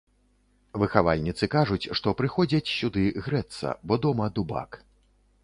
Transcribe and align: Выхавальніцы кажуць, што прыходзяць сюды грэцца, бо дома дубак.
Выхавальніцы 0.83 1.49
кажуць, 1.55 1.89
што 1.99 2.15
прыходзяць 2.23 2.73
сюды 2.79 3.05
грэцца, 3.27 3.77
бо 3.87 4.01
дома 4.09 4.33
дубак. 4.41 4.71